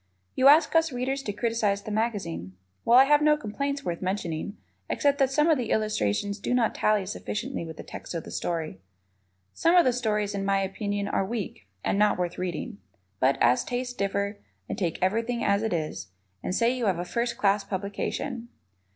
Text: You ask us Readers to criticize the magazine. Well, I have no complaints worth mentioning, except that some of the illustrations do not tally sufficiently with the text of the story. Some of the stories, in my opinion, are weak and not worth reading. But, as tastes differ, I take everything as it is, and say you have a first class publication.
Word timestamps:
You 0.33 0.47
ask 0.47 0.75
us 0.75 0.91
Readers 0.91 1.21
to 1.21 1.31
criticize 1.31 1.83
the 1.83 1.91
magazine. 1.91 2.57
Well, 2.85 2.97
I 2.97 3.03
have 3.03 3.21
no 3.21 3.37
complaints 3.37 3.85
worth 3.85 4.01
mentioning, 4.01 4.57
except 4.89 5.19
that 5.19 5.29
some 5.29 5.47
of 5.47 5.59
the 5.59 5.69
illustrations 5.69 6.39
do 6.39 6.55
not 6.55 6.73
tally 6.73 7.05
sufficiently 7.05 7.65
with 7.67 7.77
the 7.77 7.83
text 7.83 8.15
of 8.15 8.23
the 8.23 8.31
story. 8.31 8.79
Some 9.53 9.75
of 9.75 9.85
the 9.85 9.93
stories, 9.93 10.33
in 10.33 10.43
my 10.43 10.59
opinion, 10.63 11.07
are 11.07 11.23
weak 11.23 11.67
and 11.83 11.99
not 11.99 12.17
worth 12.17 12.39
reading. 12.39 12.79
But, 13.19 13.37
as 13.41 13.63
tastes 13.63 13.93
differ, 13.93 14.39
I 14.67 14.73
take 14.73 14.97
everything 15.03 15.43
as 15.43 15.61
it 15.61 15.71
is, 15.71 16.07
and 16.41 16.55
say 16.55 16.75
you 16.75 16.87
have 16.87 16.97
a 16.97 17.05
first 17.05 17.37
class 17.37 17.63
publication. 17.63 18.47